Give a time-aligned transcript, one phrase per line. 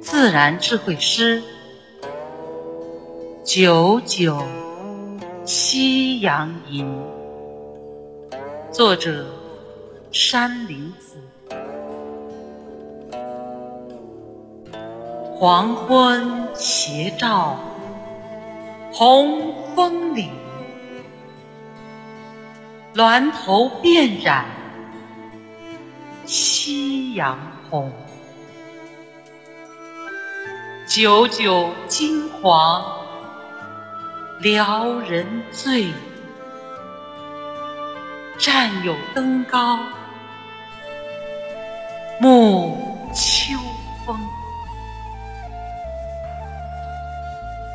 [0.00, 1.42] 自然智慧诗，
[3.44, 4.38] 九九
[5.44, 6.86] 夕阳吟。
[8.70, 9.26] 作者：
[10.12, 11.16] 山林子。
[15.36, 17.56] 黄昏斜照
[18.92, 20.28] 红枫林，
[22.92, 24.44] 峦头遍染
[26.26, 27.38] 夕阳
[27.70, 27.92] 红。
[30.86, 32.84] 九九金黄
[34.40, 35.86] 撩人醉，
[38.36, 39.78] 战友登高
[42.20, 42.76] 沐
[43.14, 43.56] 秋
[44.04, 44.14] 风。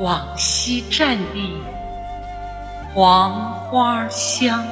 [0.00, 1.56] 往昔战地
[2.92, 4.62] 黄花香，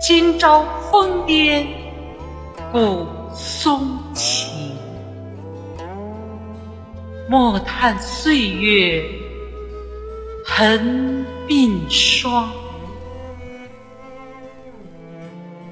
[0.00, 1.66] 今朝峰巅
[2.70, 4.76] 古松情。
[7.28, 9.04] 莫叹岁月
[10.44, 12.48] 痕鬓霜，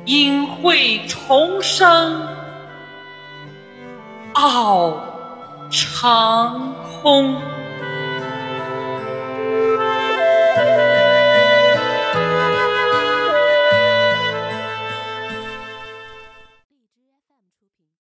[0.09, 2.27] 应会重生
[4.33, 4.97] 傲
[5.71, 7.37] 长空。